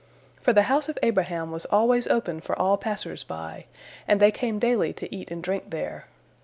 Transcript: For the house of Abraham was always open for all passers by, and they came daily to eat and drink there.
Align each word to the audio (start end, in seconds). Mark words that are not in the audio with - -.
For 0.41 0.51
the 0.51 0.63
house 0.63 0.89
of 0.89 0.97
Abraham 1.03 1.51
was 1.51 1.65
always 1.67 2.07
open 2.07 2.41
for 2.41 2.57
all 2.57 2.75
passers 2.75 3.23
by, 3.23 3.65
and 4.07 4.19
they 4.19 4.31
came 4.31 4.57
daily 4.57 4.93
to 4.93 5.15
eat 5.15 5.29
and 5.29 5.43
drink 5.43 5.69
there. 5.69 6.07